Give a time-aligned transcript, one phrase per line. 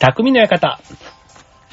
[0.00, 0.80] 匠の館。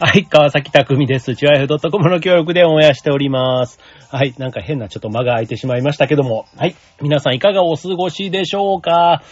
[0.01, 1.33] はい、川崎匠です。
[1.37, 3.79] チュアイフ .com の協力でオンエアしております。
[4.11, 6.45] はい、なんか変なちょっと間が空いてしまいましたけども。
[6.57, 9.23] はい、皆さんいかがお過ごしでしょうか？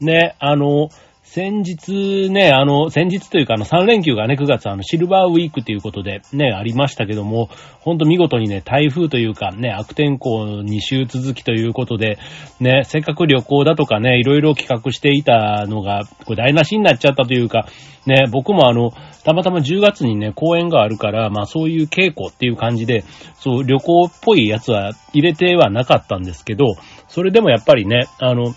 [0.00, 0.88] ね、あの、
[1.32, 7.48] 先日ね、あの、先日というかあの3連休がね、9月あのシルバーウィークということでね、ありましたけども、
[7.78, 12.18] ほんと見事にね、台風というかね、悪天候2週続きということで、
[12.58, 17.68] ね、せっかく旅行だとかね、いろいろ企画していたのが、これ台無しになっちゃったというか、
[18.06, 18.90] ね、僕もあの、
[19.22, 23.04] たまたま10月にね、公演があるから、まあそういう稽古っていう感じで、
[23.36, 26.74] そう、旅行っぽいやつは入れてはなかったんですけど、
[27.06, 28.52] それでもやっぱりね、あの、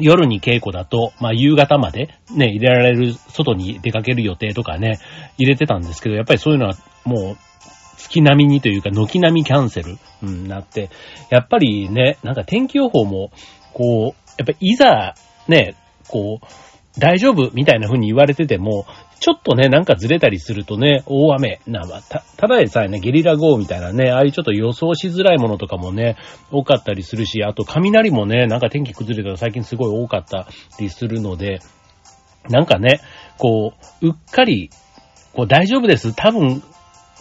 [0.00, 4.98] 夜に稽古だと、まあ夕方までね、入れられる、外に出かける予定とかね、
[5.38, 7.36] 入れてたんですけど、やっぱりそういうのはもう、
[7.96, 10.90] 月並みにというか、軒並みキャンセル、うん、なって、
[11.30, 13.30] やっぱりね、なんか天気予報も、
[13.72, 15.14] こう、やっぱいざ、
[15.48, 15.74] ね、
[16.08, 16.46] こう、
[16.98, 18.86] 大丈夫みたいな風に言われてても、
[19.20, 26.16] ちょっとね、なんかずれたりするとね、大雨、な、まあ、た、ただでさえね、ゲリラ豪雨みたいなね、ああいうちょっと予想しづらいものとかもね、
[26.50, 31.60] 多かったりするし、あと雷もね、なんか天気崩れたら最近すごい多かったりするので、
[32.48, 33.00] なんかね、
[33.36, 34.70] こう、うっかり、
[35.34, 36.14] こう大丈夫です。
[36.14, 36.62] 多分、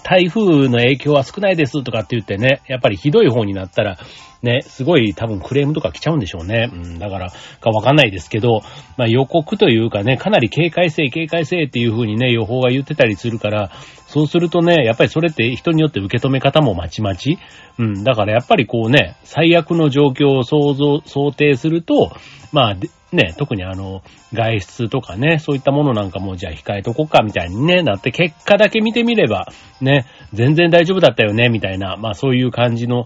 [0.09, 3.99] 台風の影響は少ないですとかって言ってね、やっぱりひどい方になったら、
[4.41, 6.71] ね、すごい多分クレームとか来ちゃうんでしょうね。
[6.73, 7.29] うん、だから、
[7.61, 8.61] かわかんないですけど、
[8.97, 13.69] まあ予告というかね、かなり警戒性、警戒性っていう風にね、予報が言ってたりするから、
[14.09, 17.37] そうするとね、やっぱりそれって人によって受け止め方もまちまち。
[17.77, 22.11] うん、だからやっぱりこうね、最悪の状況を想像、想定すると、
[22.51, 22.75] まあ、
[23.15, 24.01] ね、特にあの、
[24.33, 29.47] 外出とかね、そういったものなんかもじゃあ控えとこうかみたいにね、なって結果だけ見てみれば、
[29.79, 33.05] ね、全然大丈夫だったよね、みたいな、まあそういう感じの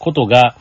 [0.00, 0.56] ことが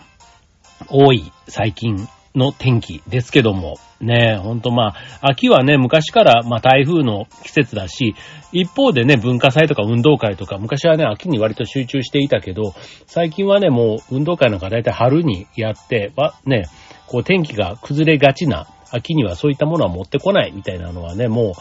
[0.88, 8.16] 多い最近の天気ですけども、ねえ、ほんとまあ、秋はね、昔からまあ台風の季節だし、
[8.54, 12.74] 一方でね、文化祭とか運動会とか、昔はね、秋に割と集中していたけど、
[13.08, 16.68] 最近はね、もう運動会なんか大体春にやって、は、ね、
[17.08, 21.54] こう天気が崩れがちな秋にはそういったものは持ってこないみたいなのはね、も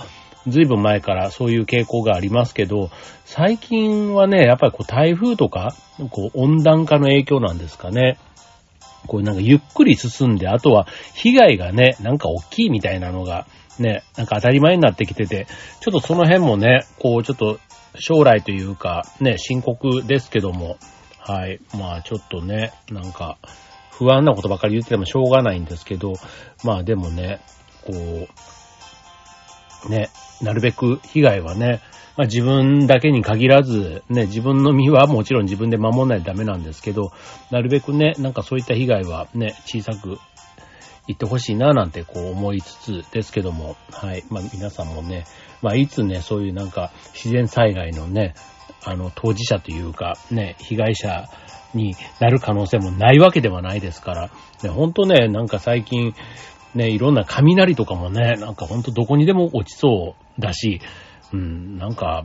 [0.47, 2.91] う、ずいぶん前からそういう傾向がありますけど、
[3.25, 5.75] 最近はね、やっぱりこう台風とか、
[6.11, 8.17] こう温暖化の影響なんですかね。
[9.09, 13.47] こうなんかゆっくり進んで、あとは被害がね、なんか大きいみたいなのが、
[13.81, 15.47] ね、なんか当たり前になってきてて、
[15.81, 17.59] ちょっとその辺もね、こうちょっと
[17.99, 20.77] 将来というか、ね、深刻ですけども、
[21.19, 21.61] はい。
[21.77, 23.39] まあちょっとね、なんか、
[23.91, 26.15] 不安なことばかり言っててもしょうがないんですけど、
[26.65, 27.41] まあでもね、
[27.85, 27.93] こ
[29.87, 30.11] う、ね、
[30.41, 31.81] なるべく被害はね、
[32.19, 37.13] まあ自分だけに限らず、ね、自分の身はもちろん自分で守らないとダメなんですけど、
[37.53, 40.19] なるべくね、なんかそういった被害はね、小さく
[41.07, 42.75] 言ってほしいななんてこう思いつ
[43.05, 44.25] つですけども、はい。
[44.31, 45.27] まあ皆さんもね、
[45.63, 48.35] まあいつね、そういうなんか自然災害のね、
[48.85, 51.29] あの当事者というか、ね、被害者
[51.73, 54.31] になる可能性もないわけではないですから、
[54.65, 56.15] ね、ほんとね、なんか最近、
[56.75, 60.81] ね、いろんな雷とかもね、なんかほんとどこにでも落ちそうだし、
[61.33, 62.25] うん、なんか、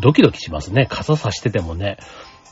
[0.00, 0.86] ドキドキしますね。
[0.88, 1.98] 傘差しててもね。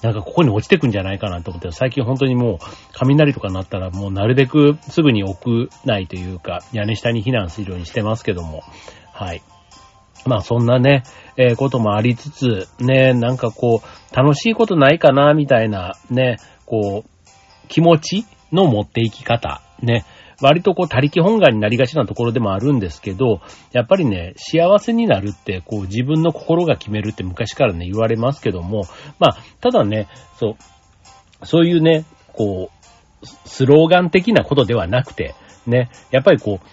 [0.02, 2.58] なんかここに落ちてくんじゃないかなと思って、最近本当にもう、
[2.92, 8.62] 雷とかなったらもうなるべくすぐに屋内というか、屋根下に避難するようにしてますけども、
[9.12, 9.42] はい。
[10.24, 11.02] まあそんなね、
[11.36, 17.28] えー、こともありつつ、ね、なんかこう、楽しいことないかな、みたいな、ね、こう、
[17.68, 20.04] 気持ちの持っていき方、ね、
[20.40, 23.40] 割とこう、他力本願になりがちなところでもあるんですけど、
[23.72, 28.84] やっぱりね、幸せになるって、こう、自分の心が決めるって昔からね、言われますけども、
[29.18, 30.06] まあ、ただね、
[30.36, 35.34] そう、そういうね、こう、スローガン的なことではなくて、
[35.66, 36.66] ね、やっぱりこう、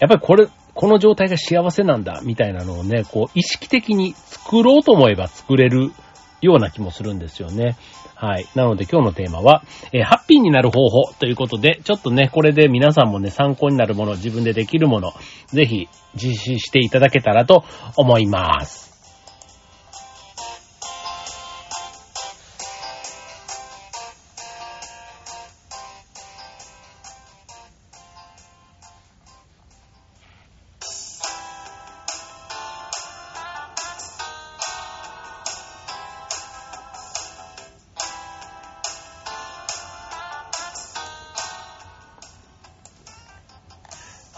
[0.00, 5.92] やっぱりこれ、この状態が幸せなんだ、みたいなのをね、こう、意識的に作ろうと思えば作れる
[6.40, 7.76] ような気もするんですよね。
[8.24, 8.46] はい。
[8.54, 15.12] なので今日のテーマは、えー、ハッピーになる方法ということで、ちょっとね、これで皆さんもね、参考になるもの、自分でできるもの、
[15.48, 17.64] ぜひ実施していただけたらと
[17.98, 18.83] 思います。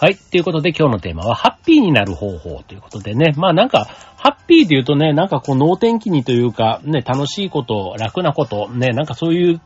[0.06, 0.16] はい。
[0.16, 3.32] ということで今日のテーマは、ハッピーになる方法ということでね。
[3.36, 3.86] まあなんか、
[4.16, 9.60] ハッピーって言うとね、なんかこう、脳天気にというか、ね、楽しいこと、楽なこと、ね、なんかそういう、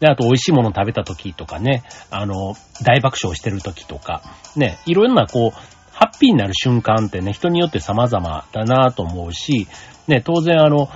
[0.00, 2.54] で、あと美味しいもの食べた時とかね、あの、
[2.86, 4.22] 大爆笑してる時とか、
[4.56, 5.50] ね、いろんなこう、
[5.92, 9.68] ハッピーになる瞬間ってね、人によって様々だなと思うし、
[10.08, 10.88] ね、当然あの、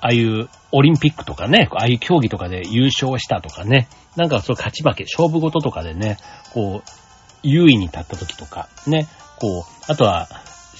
[0.00, 6.18] ああいうオリンピックとかね、ああいう競技とかで優勝したとかね、なんかそう勝ち負け、勝負事とかでね、
[6.54, 7.01] こう、
[7.42, 9.06] 優位に立った時とか、ね、
[9.38, 10.28] こう、あとは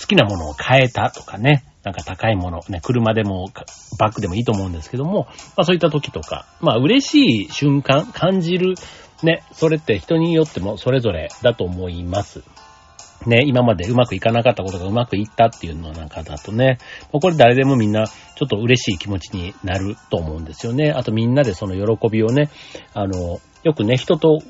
[0.00, 3.50] 好きなものを変えたとかね、なんか高いもの、ね、車でも
[3.99, 5.26] バッグでもいいと思うんですけども、
[5.56, 8.75] まあそういった時とか、まあ嬉しい瞬間、感じる、
[9.23, 12.43] ね、それって人によってもそれぞれだと思います。
[13.26, 16.79] ね、今までうまくいかなかったことがうまくいったっていうのなんかだとね、
[17.12, 20.91] これ誰でもみんなちょっと嬉しい気持ちになると思うんですよね。
[20.91, 22.50] あとみんなでその喜びをね、
[22.94, 24.41] あの、よくね、人と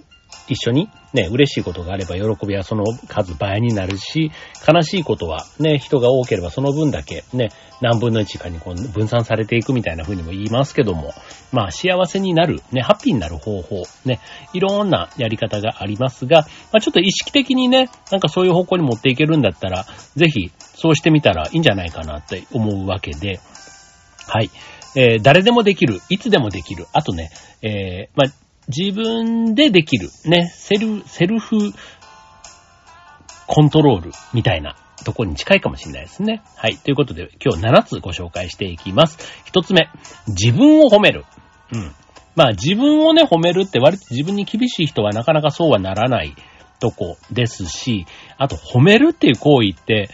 [0.49, 4.31] 一緒にね、嬉しいことがあれば喜びはその数倍になるし、
[4.67, 7.51] 悲しいことはね、人が多ければその分だけね、
[7.81, 11.13] 何分の1かにこう分散されていくみたいな風にも言いますけども、
[11.53, 14.21] まあ幸せになる、ね、ハッピーになる方法、ね、
[14.53, 16.43] いろんなやり方がありますが、
[16.73, 19.85] まあちょっと意識的にね、なんかそういう方向に持っていけるんだったら、
[20.17, 23.41] ぜひそうしてみたらいいんじゃないかなって思うわけで、
[24.29, 24.51] はい。
[24.95, 26.87] えー、誰でもできる、いつでもできる。
[26.93, 27.31] あとね、
[27.63, 28.33] えー、まあ、
[28.77, 31.73] 自分でできる、ね、セル、セルフ
[33.47, 36.43] コントロールみたいなとこに近いかもしれないですね。
[36.57, 36.77] はい。
[36.79, 39.19] ということで、今日7つご紹介していきます。
[39.53, 39.89] 1つ目、
[40.29, 41.25] 自分を褒める。
[41.73, 41.93] うん。
[42.35, 46.35] まあ自分をね、褒めるって割と自分に厳しい人はなかなかそうはならない
[46.81, 48.07] とこですし、
[48.39, 50.09] あと褒めるっていう行為って、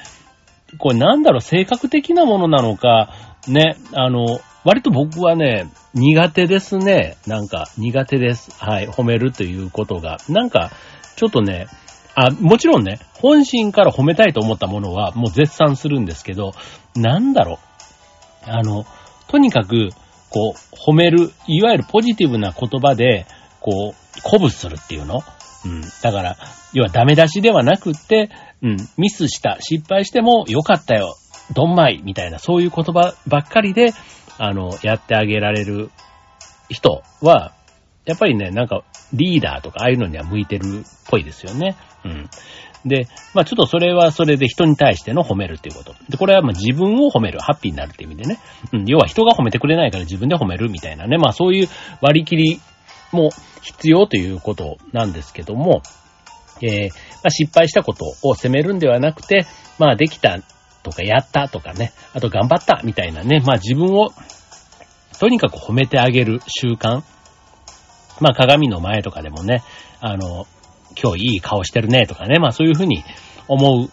[0.79, 7.17] これなんだろう、性格的なものなのか、ね、あの、割と僕はね、苦手ですね。
[7.27, 8.51] なんか、苦手です。
[8.63, 8.87] はい。
[8.87, 10.19] 褒めるということが。
[10.29, 10.71] なんか、
[11.17, 11.69] ちょっとね、
[12.15, 16.53] あ、もちろんね、本心から褒めたいと思ったものはもう絶賛するんですけど、
[16.95, 17.55] なんだろ
[18.47, 18.51] う。
[18.51, 18.85] あの、
[19.29, 19.89] とにかく、
[20.29, 23.25] こう、褒める、いわゆるポジティブな言葉で、
[23.61, 25.23] こう、鼓舞するっていうの
[25.65, 25.81] うん。
[25.81, 26.37] だから、
[26.75, 28.29] 要はダメ出しではなくって、
[28.61, 31.17] うん、ミスした、失敗してもよかったよ、
[31.55, 33.93] どんまい、みたいな、そういう言葉ばっかりで、
[34.39, 35.91] あの、やってあげられる
[36.69, 37.53] 人は、
[38.05, 41.77] やっぱりね、なんか、リーダーとか、ああいうのには向いてるっぽいですよね。
[42.05, 42.31] うん。
[42.87, 45.95] で、まあちょっとそれはそれで人に対しての褒めるっていうこと。
[46.09, 48.39] で、これはまあ自分を褒める、ハッピーになるっていう意味でね。
[48.73, 51.19] うん、要は人が褒めてくれないから自分で褒めるみたいなね。
[51.19, 51.69] まあそういう
[52.01, 52.61] 割り切り
[53.13, 53.31] も
[53.63, 55.83] 必要ということなんですけども、
[56.63, 59.47] えー、まあ、失敗したことを責めるんではなくて、
[59.79, 60.39] まあできた
[60.91, 64.11] とかやったとかね、あと頑張ったみたいなね、まあ自分を
[65.19, 67.03] とにかく褒めてあげる習慣。
[68.21, 69.63] まあ鏡の前とかでもね、
[70.01, 70.47] あの、
[71.01, 73.05] 今日いい顔してるねとかね、まあそういうふうに
[73.47, 73.91] 思う、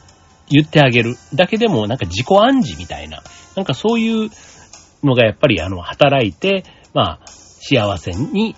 [0.48, 1.16] 言ってあげる。
[1.34, 3.24] だけでもなんか自己暗示みたいな、
[3.56, 4.30] なんかそういう
[5.04, 6.64] のがやっぱりあの、働いて、
[6.94, 8.56] まあ幸せに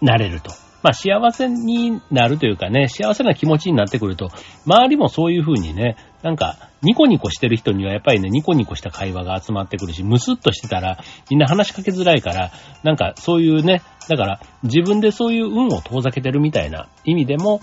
[0.00, 0.50] なれると。
[0.82, 4.30] まあ幸せになるというかね、幸せな気持ちになってくると、
[4.66, 10.98] 周りもそういうふうにね、なんか、ニコニコしてる人にはやっぱりね、ニコニコした会話が集まってくるし、ムスッとしてたら、
[11.30, 12.52] みんな話しかけづらいから、
[12.84, 17.60] なんかそういうね、だから自分でそういう運を遠ざけてるみたいな意味でも、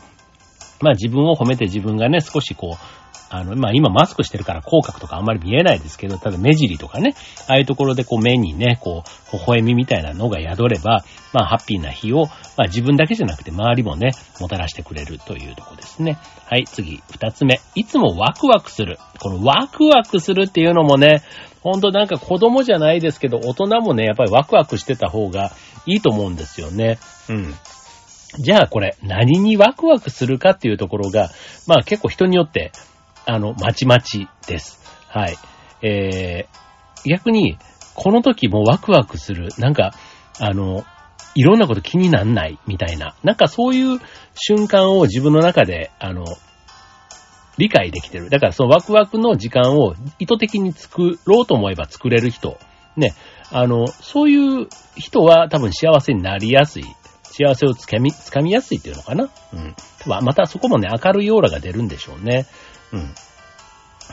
[0.82, 2.99] まあ自分を褒めて自分がね、少しこう、
[3.30, 7.16] あの、まあ、今マスクしてるから口角とかあんまり見えないですけど、ただ目尻とかね、
[7.48, 12.26] ああいうところでこう目にね、こう、微笑みみたいなのが宿れば、まあ、ハッピーな日を、
[12.58, 16.18] まあ、自分だけじゃなくて周りもね、もたらしてくれるというとこですね。
[16.46, 17.60] はい、次、二つ目。
[17.76, 18.98] いつもワクワクする。
[19.20, 21.22] このワクワクするっていうのもね、
[21.62, 25.52] ほんとなんか子供じゃないですけど、大人もね、やっぱりワクワクしてた方が
[25.86, 26.98] いいと思うんですよね。
[27.30, 27.54] うん。
[28.38, 31.30] じゃあこれ、何にワクワクするかっていうところが、
[31.68, 32.72] まあ結構人によって
[33.30, 34.82] あの、まちまちです。
[35.08, 35.38] はい。
[35.84, 37.58] えー、逆に、
[37.94, 39.94] この時もワクワクする、なんか、
[40.40, 40.84] あの、
[41.36, 44.00] いろんなこと気になんないみたいな、なんかそういう
[44.34, 46.26] 瞬間を自分の中で、あの、
[47.58, 48.30] 理解できてる。
[48.30, 52.58] だからそのワクワクの時間を意図的に作ろうと思えば作れる人。
[52.98, 53.14] ね。
[53.52, 56.84] あの、そういう人は多分幸せになりやすい。
[57.24, 59.30] 幸せをつかみ、つかみやすいっていうのかな。
[59.54, 59.76] うん。
[60.06, 62.46] またそこもね、明るいオーラが出るんでしょうね。
[62.94, 63.14] うん。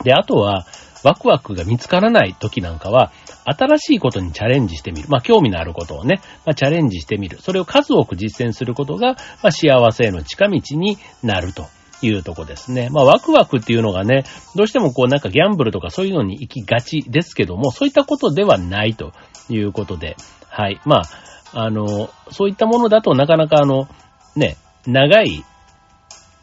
[0.03, 0.65] で、あとは、
[1.03, 3.11] ワクワクが見つからない時なんかは、
[3.45, 5.07] 新しいことにチャレンジしてみる。
[5.09, 7.39] まあ、興味のあることをね、まあ、チャレンジしてみる。
[7.39, 11.65] それを数多く実践することが、まあ、幸せへの近道になると
[12.01, 12.89] いうとこですね。
[12.91, 19.13] まあ、ワクワクっていうのがね、どうしてもこうなんかギャンブルとかそういうのに行きがちですけども、そういったことではないと
[19.49, 20.17] いうことで、
[20.49, 20.81] はい。
[20.85, 21.03] まあ、
[21.53, 23.87] あの、そういったものだとなかなかあの、
[24.35, 25.43] ね、長い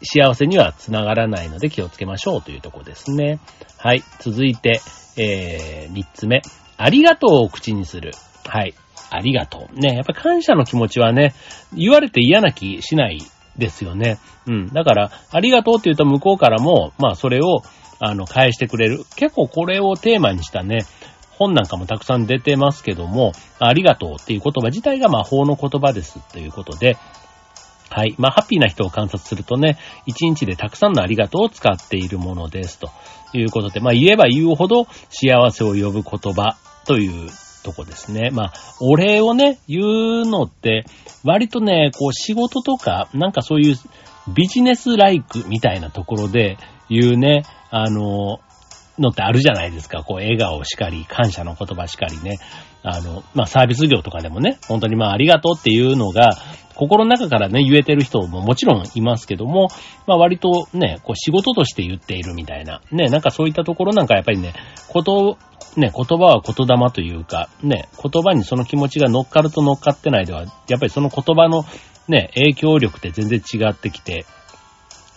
[0.02, 3.38] 幸せにはつながらないので気をつけましょうというところですね。
[3.78, 4.02] はい。
[4.20, 4.80] 続いて、
[5.16, 6.42] えー、三つ目。
[6.76, 8.12] ありがとうを口にする。
[8.46, 8.74] はい。
[9.10, 9.78] ありがとう。
[9.78, 9.94] ね。
[9.94, 11.34] やっぱ感謝の気持ちはね、
[11.72, 13.20] 言われて嫌な気しない
[13.56, 14.18] ですよね。
[14.46, 14.66] うん。
[14.68, 17.62] だから、ありがとうって言うと向こうからも、まあそれを、
[18.00, 19.04] あの、返してくれる。
[19.16, 20.84] 結構これをテーマにしたね、
[21.30, 26.96] 本なんかもたくさん出てますけども、ありがとうっていう言葉自体が魔法の言葉ですということで、
[27.94, 28.16] はい。
[28.18, 32.80] まあ、ハッピーな人を観察するとね、一日でたくさんのありがとうを使っているものです。
[32.80, 32.90] と
[33.32, 37.30] いうことで、まあ、言えば言うほど幸せを呼ぶ言葉という
[37.62, 38.30] とこですね。
[38.32, 40.86] まあ、お礼をね、言うのって、
[41.22, 43.76] 割とね、こう仕事とか、なんかそういう
[44.34, 46.58] ビジネスライクみたいなところで
[46.90, 48.40] 言うね、あの、
[48.98, 50.02] のってあるじゃないですか。
[50.02, 52.38] こう、笑顔しかり、感謝の言葉しかりね。
[52.84, 56.36] あの、まあ、サービス業とかでもね、本当にまあ、ありがとうっていうのが、
[56.74, 59.68] 心の中からね、言えてる人ももちろんいますけども、
[60.06, 62.82] まあ、割とね、こう、仕事として言っているみたいな。
[62.92, 64.52] ね、なんかそういったところなんかやっぱりね、
[64.88, 65.38] こと、
[65.76, 71.64] ね、言葉は言霊というか、ね、言葉にその気持ちが乗っかると乗っかってないでは、やっぱりその言葉の
[72.06, 74.26] ね、影響力って全然違ってきて、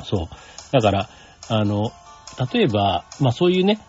[0.04, 0.28] そう。
[0.72, 1.10] だから、
[1.50, 1.92] あの、
[2.54, 3.80] 例えば、まあそういうね、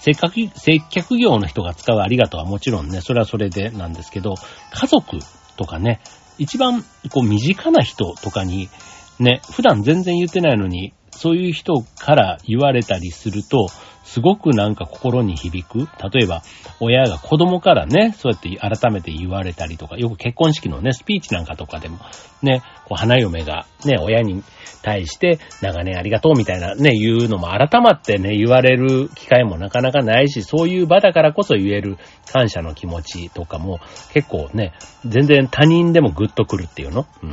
[0.00, 4.34] 接客、接客業の人が使うありがとうはもちろんね、それはそれでなんですけど、
[4.72, 5.18] 家族
[5.56, 6.00] とかね、
[6.38, 8.70] 一番こう身近な人とかに、
[9.18, 13.68] ね、普段全然言ってないのに、そういう人から言われたりすると、
[14.04, 15.88] すごくなんか心に響く。
[16.12, 16.42] 例えば、
[16.80, 21.98] 親が子供からね、そうやって改めて言われたりとか、よく結婚式のね、スピーチなんかとかでも、
[22.42, 24.42] ね、こう花嫁がね、親に
[24.82, 31.98] 対して長年ありがとうみたいなね、言うのも改まってね、言われる機会もなかなかないし、そういう場だからこそ言える
[32.32, 33.78] 感謝の気持ちとかも
[34.12, 34.72] 結構ね、
[35.04, 37.06] 全然他人でもグッとくるっていうの？
[37.22, 37.32] うん。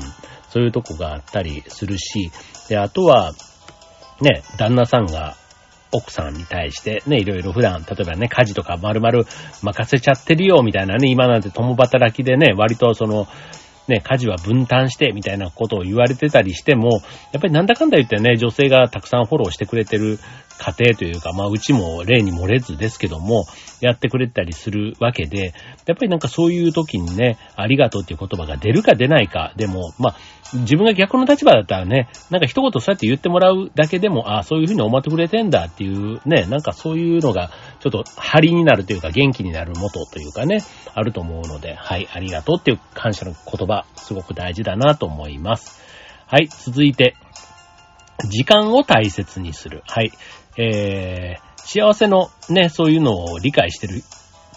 [0.49, 2.31] そういうとこがあったりするし、
[2.69, 3.33] で、あとは、
[4.21, 5.35] ね、旦那さんが
[5.97, 9.23] 奥さんに対してね、いろいろ普段、例えばね、家事とか丸々
[9.61, 13.27] 任せちゃってるよ、みたいなね、今なんて共働きでね、割とその、
[13.87, 17.01] ね、家事は分担してみたいなことを言われてたりしても、
[17.31, 20.19] やっぱりなんだかんだ言ってね、女性がたくさんフォローしてくれてる
[20.57, 23.45] 家庭というか、まあうちも例に漏れずですけども、
[23.79, 25.53] やってくれたりするわけで、
[25.85, 30.15] やっぱりなんかそういう時にね、ありがとうっていう言葉が出るか出ないか、でも、まあ、
[30.53, 37.51] 自分が逆の立場だったらね、なんか一言そうやって言ってもらうだけでも、ああ、そういうふうに思ってくれてんだっていうね、なんかそういうのが、
[37.91, 40.63] ちょっと張りになるというか元気になる元というかね、
[40.93, 45.81] あると思うので、はい、ありがとうっていう感謝の言葉、すごく大事だなと思います。
[46.27, 47.15] はい、続いて、
[48.29, 49.83] 時間を大切にする。
[49.85, 50.11] はい。
[50.57, 54.01] えー、幸せのね、そういうのを理解してる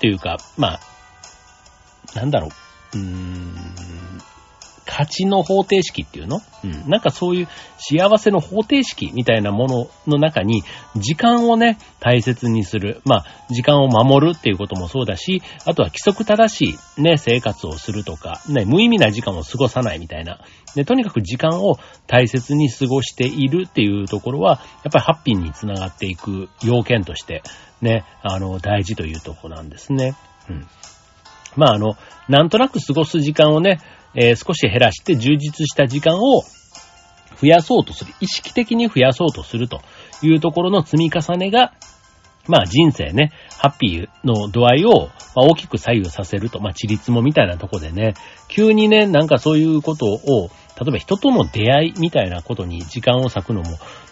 [0.01, 0.81] というか、まあ、
[2.15, 2.49] なんだろ
[2.95, 3.55] う、うーん、
[4.91, 6.41] 価値の方程式っていうの？
[6.65, 6.91] うん。
[6.91, 10.65] なんかそういう幸せの方程式みたいなものの中に、
[10.97, 13.01] 時間をね、大切にする。
[13.05, 20.41] まあ、時間を守るっていうこともそうだし、あとは規則正しいね、生活をするとか、ね、無意味な時間を過ごさないみたいな。
[20.75, 21.77] で、とにかく時間を
[22.09, 27.43] 大切に過ごしているっていうところは、やっぱりハッピーにつながっていく要件として、
[27.81, 30.15] ね、あの、大事というところなんですね。
[30.49, 30.67] うん。
[31.57, 31.97] まあ、あの、
[32.29, 33.81] なんとなく過ごす時間をね、
[34.15, 36.43] えー、少し減らして充実した時間を
[37.41, 38.13] 増やそうとする。
[38.21, 39.81] 意識的に増やそうとすると
[40.23, 41.73] いうところの積み重ねが、
[42.49, 48.15] まあ人生ね、ハッピーの度合いを大きく左右させると、まあ地立もみたいなとこでね、
[48.49, 50.51] 急にね、なんかそういうことを
[50.81, 53.69] 例えば人との出会いみたいなことに時間を割くのも、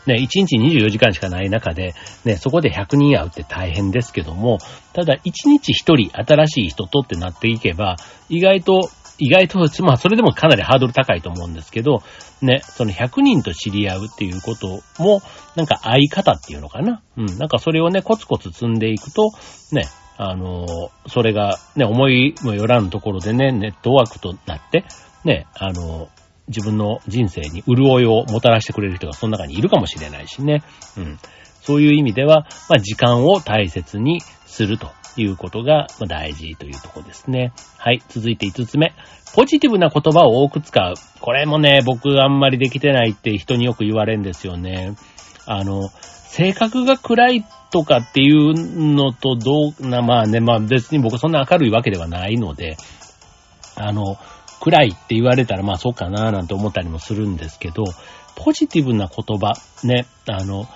[0.07, 1.95] ね、1日24時間しかない中で、
[2.27, 4.59] ね、そこで100人会うって大変ですけども、
[4.93, 7.97] ただ1日1人新しい人とってなっていけば、
[8.29, 12.03] 意外と、意外と、まあそれでもかなりハードル高いと思うんですけど、
[12.41, 15.21] ね、その100人と知り合うっていうことも、
[15.57, 17.03] なんか相方っていうのかな？
[17.17, 19.31] うん、なんかそれをね、コツコツ積んでいくと、
[19.73, 20.67] ね、あの
[21.07, 24.85] それがね、思いもよらぬところでね、ネットワークとなって、
[25.25, 26.09] ね、あの
[26.47, 30.63] 自分の人生に潤いをもたらしてくれる人がその中にいるかもしれないしね。
[30.97, 31.19] うん。
[31.69, 37.53] そういう意味では、まあ、時間を大切にするということが大事というとこですね。
[37.77, 38.03] はい。
[38.09, 38.95] 続いて5つ目。
[39.35, 40.95] ポジティブな言葉を多く使う。
[41.21, 44.95] これもね、僕あんまりできてないって人によく言われるんですよね。
[45.45, 48.55] あの、性格が暗いとかっていう
[48.95, 52.79] のとどうな、まあね、まあ別に僕そんな明るいわけではないので、
[53.77, 54.17] あの、
[54.63, 57.85] 暗いって言われたらまあそうかななんて思ったりもするんですけど、
[58.37, 59.53] ポジティブな言葉、
[59.85, 60.67] ね、あの、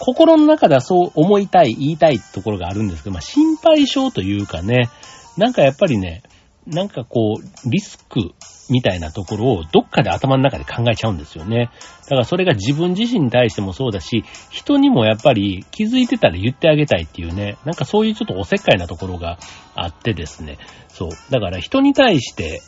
[0.00, 4.88] 心の中ではそう思いたい、言いたいところがあるんですけど、まあ心配性というかね、
[5.36, 6.22] なんかやっぱりね、
[6.66, 8.32] なんかこう、リスク
[8.70, 11.70] みたいなところをどっかで頭の中で考えちゃうんですよね。
[12.04, 19.38] だからそれが自分自身に対してもそうだし、人にもやっぱり気づいてたら言ってあげたいっていうね、なんかそういうちょっとおせっかいなところが
[19.74, 20.58] あってですね。
[20.88, 21.10] そう。
[21.30, 22.62] だから人に対して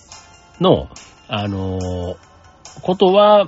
[0.60, 0.88] の、
[1.28, 2.16] あのー、
[2.82, 3.46] ことは、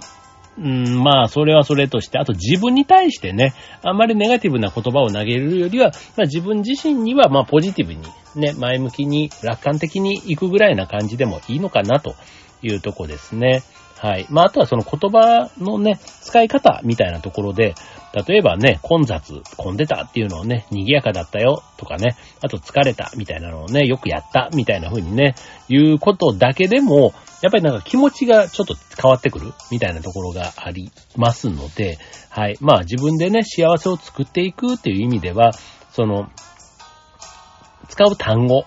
[0.57, 8.03] うん、まあ、それはそれとして、あと自分に対してね、あんまりネガティブな言葉を投げるよりは、まあ自分自身には、まあポジティブに、
[8.37, 12.15] ね、前向きに、楽観的に行くぐらいな感じでもいいのかなと
[12.63, 13.63] いうとこですね。
[13.99, 14.27] はい。
[14.31, 17.75] まあ、あとはその言葉のね、使い方みたいなところで、
[18.15, 25.35] 例えばね、混雑、混んでたっていうのをね、賑やかだったよとかね、あと疲れたみたいなのをね、よくやったみたいな風にね、
[25.69, 31.99] 言うことだけでも、やっぱりなんか気持ちがちょっと変わってくるみたいなところがありますので、
[32.31, 32.57] はい。
[32.61, 35.53] まあ自分でね、幸せを作っていくっていう意味では、
[35.93, 36.29] その、
[37.89, 38.65] 使う単語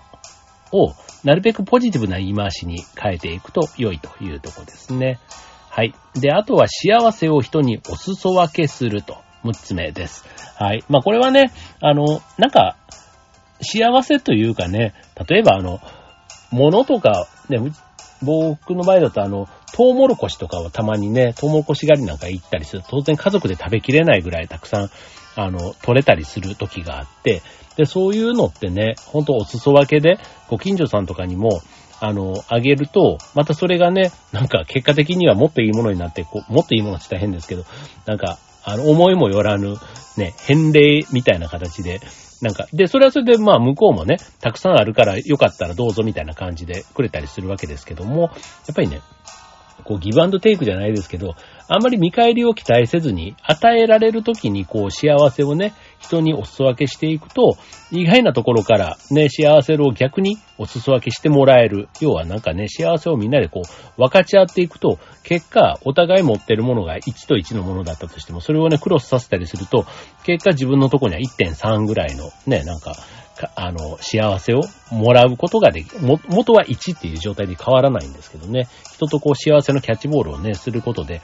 [0.72, 5.20] をなるべくポジティブな言い回しに変えていくと良いというとこですね。
[5.70, 5.94] はい。
[6.16, 9.27] で、あとは幸せを人にお裾分けすると。
[9.48, 10.26] 6つ目です。
[10.56, 10.84] はい。
[10.90, 11.52] まあ、これはね、
[11.82, 12.78] あの、なんか、
[13.62, 14.94] 幸せというかね、
[15.28, 15.80] 例えばあの、
[16.52, 17.60] 物とか、ね、
[18.22, 24.90] 僕の場合だとあの、トウモロコシとかをたまにね、トウモロコシ狩りなんか行ったりすると、当然家族で食べきれないぐらいたくさん、
[25.36, 27.42] あの、取れたりする時があって、
[27.76, 30.18] で、そういうのってね、ほんとお裾分けで、
[30.50, 31.62] ご近所さんとかにも、
[32.00, 37.66] あの、あげると、またそれがね、なんか結果的にはもっといいものになって、こう、もっといいものって言ったら変ですけど、
[38.06, 39.78] なんか、あの、思いもよらぬ、
[40.18, 42.02] ね、返礼みたいな形で、
[42.42, 48.28] なんか、で、それはそれで、まあ、向こうもね、たくさんあるから、よかったらどうぞみたいな感じでくれたりするわけですけども、や
[48.74, 49.02] っぱりね、
[49.86, 51.36] こう、ギブアンドテイクじゃないですけど、
[51.70, 57.58] あんまり見返りを期待せずに、与えられる時にこう幸せをね、人にお裾分けしていくと、
[57.92, 61.90] 意外なところからね、幸せを逆にお裾分けしてもらえる。
[62.00, 69.86] 要はなんかね、幸せをみんなでこう、分かち合っていくと、結果、お互い持ってるものが1と1のものだったとしても、それをね、クロスさせたりすると、
[70.24, 72.94] 結果自分のとこには1.3ぐらいのね、なんか、
[73.56, 78.68] あの、幸せをもらうことができ、も、元は1っていう状態で変わらないんですけどね。
[78.94, 81.22] 人とこう幸せのキャッチボールをね、することで、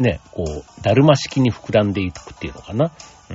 [0.00, 2.92] ね、こう、だるま式に膨らんでいくっていうのかな。
[3.30, 3.34] う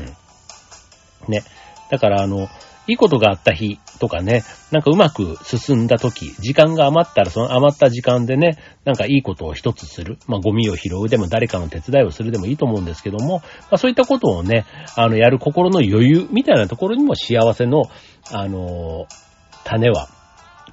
[1.28, 1.32] ん。
[1.32, 1.44] ね。
[1.90, 2.50] だからあの、
[2.88, 10.18] いいことがあった日とかね、なんかうまく進んだ時、時間が余ったらその余った時間でね、なんかいいことを一つする。
[10.28, 17.84] まあゴミを拾うでも誰かの手伝いをするでもいいと思うんですけども、まあそういったことをね、あの、やる心の余裕みたいなところにも幸せの、
[18.32, 19.08] あの、
[19.64, 20.10] 種は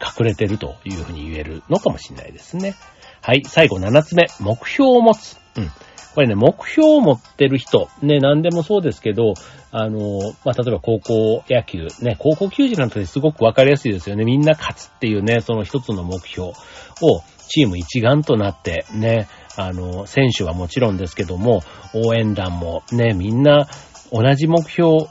[0.00, 2.74] 隠れてるというふうに言えるのかもしれないですね。
[3.22, 5.41] はい、最後7つ目、目標を持つ。
[5.56, 5.70] うん。
[6.14, 9.32] これね、目標を持ってる人、ね、何でもそうですけど、
[9.70, 14.24] あの、まあ、例えば高校野球、ね、高校球児なんてすごくわかりやすいですよね。
[14.24, 16.54] みんな勝つっていうね、その一つの目標を
[17.48, 21.62] チーム一丸となってね、あの、選手はもちろんですけども、
[21.94, 23.66] 応援団もね、みんな
[24.10, 25.06] 同じ目標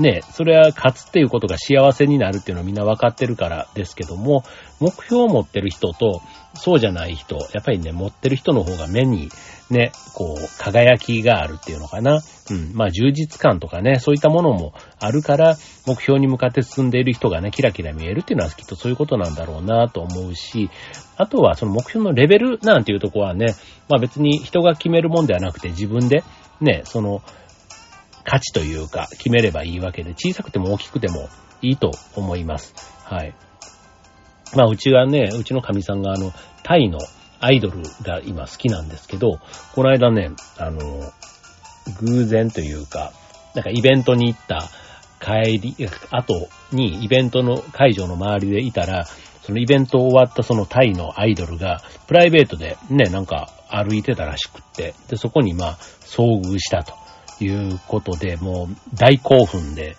[0.00, 4.44] ね、それは勝つっていうことが幸せになるっていうのはみんな分かってるからですけども、
[4.80, 6.22] 目標を持ってる人と、
[6.54, 9.28] そうじゃない人、やっぱりね、持ってる人の方が目に
[9.70, 12.20] ね、こう、輝きがあるっていうのかな。
[12.50, 12.72] うん。
[12.74, 20.70] まあ、充実感とかね、そういったものもあるから、目標に向かって進んでいる人がね、キラキラ見えるっていうのはきっとそういうことなんだろうなと思うし、
[21.16, 23.54] あとはその目標のレベルなんていうとこはね、
[23.88, 26.24] まあ別に人が決めるもんではなくて自分で、
[26.60, 27.22] ね、その、
[28.30, 31.28] 価値というか、決めればいいわけで、小さくても大きくても
[31.62, 32.74] いいと思います。
[33.02, 33.34] はい。
[34.54, 37.00] まあ、うちはね、うちの神さんがあの、タイの
[37.40, 39.40] アイドルが今好きなんですけど、
[39.74, 40.80] この間ね、あの、
[42.02, 43.12] 偶然というか、
[43.56, 44.68] なんかイベントに行った
[45.20, 45.74] 帰り、
[46.12, 49.06] 後にイベントの会場の周りでいたら、
[49.42, 56.99] そのイベント終わったそのタイのアイドルが、プライベートでね、なんか歩いてたらしくって、で、そこにまあ、遭遇したと
[57.40, 59.96] いうことで、もう大興奮で、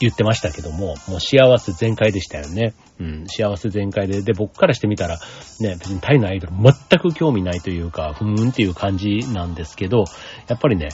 [0.00, 2.74] 言ってましたけども、もう幸せ全開でしたよね。
[3.00, 4.22] うん、幸せ全開で。
[4.22, 5.18] で、僕からしてみたら、
[5.60, 10.04] ね、別にタイのアイドル全く興味ないというか、ふーんっていう感じなんですけど、
[10.48, 10.88] やっぱりね、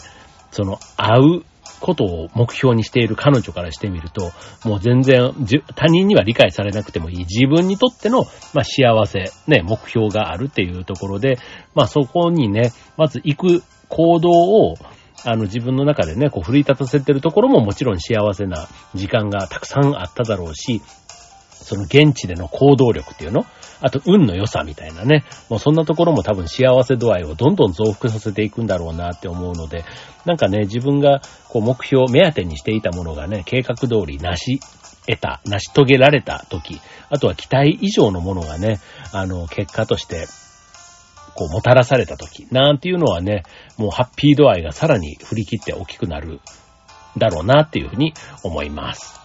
[0.50, 1.42] その、会う
[1.80, 4.32] ことを目標にしている彼女からしてみると、
[4.64, 5.32] もう全然、
[5.74, 7.18] 他人には理解されなくてもいい。
[7.20, 11.38] 自分にとっての、まあ、幸せ、ね、目標があるっていうところで、
[11.74, 14.74] まあ、そこにね、まず行く行動を、
[15.24, 20.82] あの自分の中でね、こう奮い立たせてるところももちろん幸せな時間がたくさんあっただろうし、
[21.50, 23.44] その現地での行動力っていうの
[23.82, 25.24] あと運の良さみたいなね。
[25.48, 29.84] もうそんなところも多分幸せ度合いをどんどん増幅させていくんだろうなって思うので、
[30.26, 34.60] なんかね、自分がこう目標、目当てにしていたものがね、計画通り成し
[35.06, 38.80] 得た、成し遂げられた時、あとは期待以上のものがね、
[39.12, 40.26] あの、結果として
[41.34, 43.44] こう、もたらされた時、なんていうのはね、
[43.76, 46.40] もうハッピー度合いがさらに振り切って大きくなる
[47.16, 49.20] だろうなっていうふうに思います。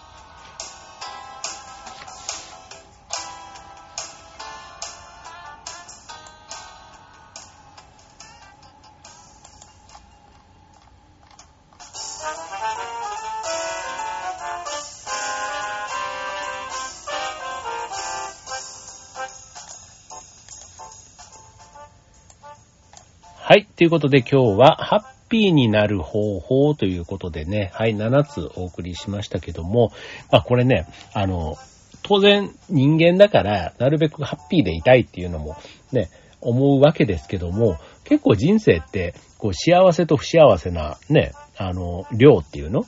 [23.55, 23.65] はい。
[23.77, 29.93] ということで今日は、ハッピーになる方法ということでね、はい、7つお送りしましたけども、
[30.29, 31.55] まあこれね、あの、
[32.03, 35.55] 当然人間だから、なるべくハッピーでいたいっていうのも
[35.93, 36.09] ね、
[36.41, 42.81] 思うわけですけども、結構人生って、こう幸せと不幸せなね、あの、量っていうの？
[42.81, 42.85] うん。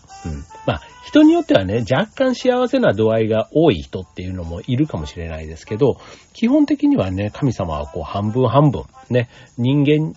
[0.66, 5.96] まあ、人によってはね、若干幸せな度合いが多い人っていうのもいるかもしれないですけど、
[6.34, 10.14] 基本的にはね、神様はこう半分半分、ね、人間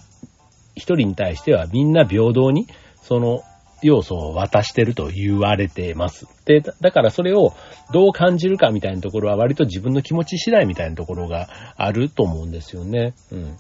[0.81, 2.67] 一人に対してはみんな平等に、
[3.03, 3.43] その
[3.83, 6.27] 要素を渡してると言われてます。
[6.45, 7.55] で、だからそれを
[7.93, 13.15] どう感じるかみたいなところは割と自分の気持ち次第みたいなところがあると思うんですよね。
[13.33, 13.57] うん。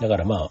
[0.00, 0.50] だからまあ、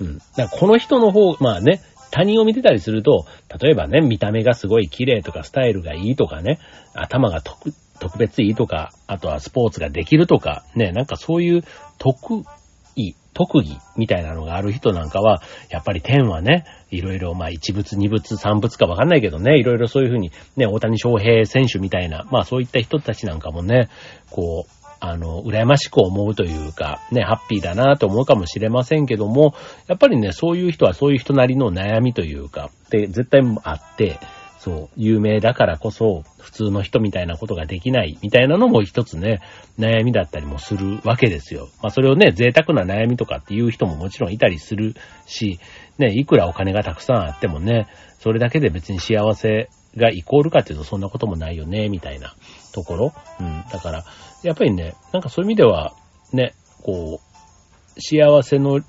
[0.00, 0.18] うん。
[0.18, 3.26] だからこの人の方、まあね、他人を見てたりすると、
[3.60, 6.58] 例えばね、見た目がすごい綺麗とか、スタイルがいいとかね、
[6.94, 11.62] 頭が特、特別いいとか、あとはスポーツができるとか、ね、なんかそういう
[11.98, 12.42] 特、
[13.34, 23.88] 特技みたいなのがある人なんかは、やっぱり天はね、いろいろ、まあ一物、二物、三物かわかんないけどね、いろいろそういうふうに、ね、大谷翔平選手みたいな、まあそういった人たちなんかもね、
[24.30, 29.54] こう、あの、羨ましく思うというか、ね、ハッピーだなと思うかもしれませんけども、
[29.86, 34.18] やっぱりね、そういう人はそういう人なりの悩みというか、で、絶対あって、
[34.60, 39.40] そう、有名だからこそ、普通の人みたいなことができない、みたいなのも一つね、
[39.78, 41.70] 悩みだったりもするわけですよ。
[41.82, 44.94] まあそれをね、贅沢な悩みとかっていう人ももちろんいたりする
[45.24, 45.60] し、
[45.96, 52.34] ね、いくらお金がたくさんあってもね、それだけで別に幸せがイコールかっていうとそんなこともないよね、みたいな
[52.74, 53.12] ところ。
[53.40, 53.64] うん。
[53.72, 54.04] だから、
[54.42, 55.94] やっぱりね、なんかそういう意味では、
[56.34, 57.30] ね、こう、
[57.98, 58.82] 幸せの、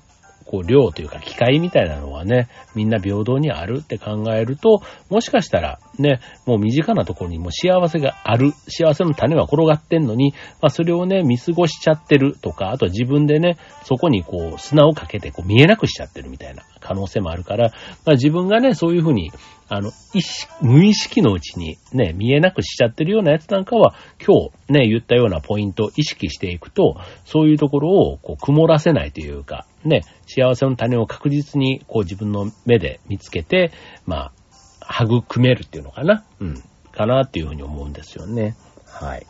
[0.52, 17.72] こう、量というか、機会みたいなのはね、みんな平等にあるって考えると、もしかしたら、ね、もう身近なところにも幸せがある、幸せの種は転がってんのに、まあそれをね、見過ごしちゃってるとか、あと自分でね、そこにこう、砂をかけてこう見えなくしちゃってるみたいな可能性もあるから、
[18.04, 19.32] まあ自分がね、そういうふうに、
[19.70, 33.72] あの、意識、無意識のうちにね、見えなくしちゃってるようなやつなんかは、今日ね、言ったようなポイントを意識していくと、そういうところをこう曇らせないというか、ね、幸せの種を確実にこう自分の目で見つけて、
[34.06, 34.32] ま
[34.80, 36.24] あ、育めるっていうのかな？
[36.40, 36.62] うん。
[36.92, 38.54] かなっていうふうに思うんですよね。
[38.86, 39.26] はい。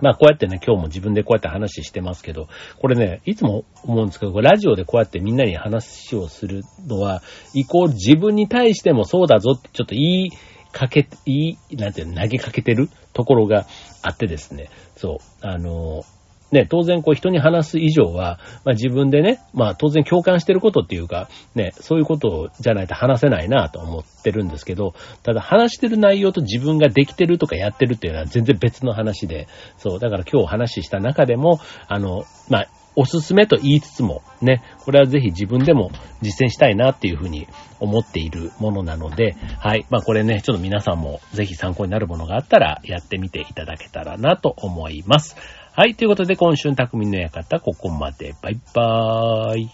[0.00, 2.46] まあこうやってね、今日も自分でこうやって話してますけど、
[2.78, 7.20] これね、いつも思うんですけど、ラジオでこうやってみんなに話をするのは、
[7.52, 10.32] イコール自分に対してもそうだぞってちょっと言い
[10.70, 13.66] かけ、言い、なんていうの、投げかけてるところが
[14.02, 16.04] あってですね、そう、あの、
[16.50, 32.68] ね、当然こう人に話す以上は、まあ自分でね、まあ当然共感してることっていうか、ね、そういうことじゃないと話せないなと思ってるんですけど、ただ話してる内容と自分ができてるとかやってるっていうのは全然別の話で、そう、だから今日お話しした中でも、あの、まあ、
[33.00, 37.46] おすすめと言いつつも、ね、これはぜひ自分でも実践したいなっていうふうに
[37.78, 39.86] 思っているものなので、はい。
[39.88, 45.36] まあこれね、ちょっと皆さんもぜひ参考になるものがあったらやってみていただけたらなと思います。
[45.78, 45.94] はい。
[45.94, 48.34] ということで今週の匠の館、ここまで。
[48.42, 49.70] バイバーイ。